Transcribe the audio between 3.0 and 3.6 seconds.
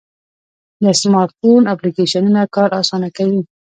کوي.